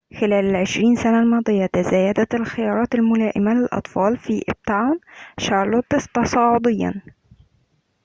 خلال 0.19 0.65
ال20 0.67 1.01
سنة 1.03 1.19
الماضية 1.19 1.65
تزايدت 1.65 2.33
الخيارات 2.35 2.95
الملائمة 2.95 3.53
للأطفال 3.53 4.17
في 4.17 4.43
أبتاون 4.49 4.99
شارلوت 5.37 5.95
تصاعديّاً 6.13 7.01